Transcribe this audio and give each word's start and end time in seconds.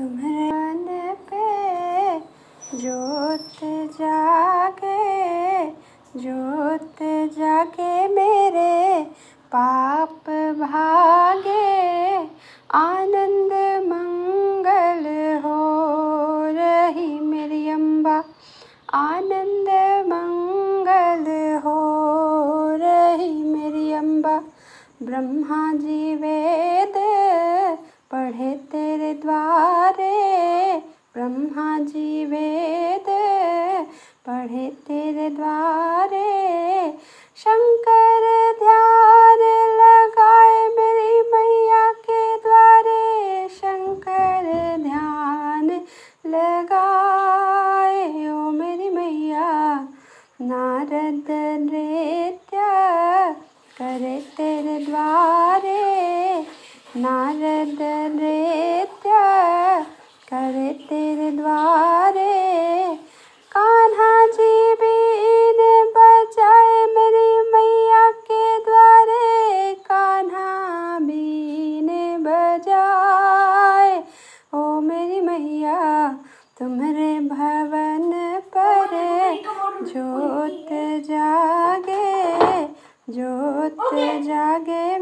तुम्हारे 0.00 1.12
पे 1.30 1.46
जोत 2.78 3.58
जागे 3.96 5.00
जोत 6.16 7.02
जागे 7.36 8.06
मेरे 8.08 9.02
पाप 9.54 10.30
भागे। 10.60 11.66
आनंद 12.80 13.52
मंगल 13.90 15.04
हो 15.44 15.60
रही 16.56 17.08
मेरी 17.20 17.68
अम्बा 17.70 18.16
आनंद 19.02 19.68
मंगल 20.08 21.30
हो 21.66 21.78
रही 22.82 23.32
मेरी 23.42 23.92
अम्बा 23.92 24.38
ब्रह्मा 25.02 25.62
जी 25.74 26.14
वेद 26.14 26.96
ब्रह्मा 31.14 31.78
जी 31.78 32.24
वेद 32.24 33.04
पढ़े 34.26 34.70
तेरे 34.70 35.30
द्वारे। 35.30 36.98
शंकर 37.36 38.54
ध्यान 38.58 39.38
लगाए 39.80 40.68
मेरी 40.68 41.30
मैया 41.30 41.92
के 41.92 42.36
द्वारे। 42.36 43.48
शंकर 43.48 44.78
ध्यान 44.82 45.80
लगाए, 46.26 48.30
ओ 48.30 48.50
मेरी 48.50 48.90
मैया। 48.90 49.88
नारद 50.40 51.56
नृत्य 51.60 52.56
करे 53.78 54.24
तेरे 54.36 54.86
द्वारे। 54.86 56.46
नारद 56.96 58.16
नृत्य 58.16 59.10
तुम्हारे 76.60 77.12
भवन 77.20 78.10
पर 78.54 78.90
जोत 79.84 80.68
जागे 81.06 82.66
जोत 83.14 83.94
जागे 84.26 84.90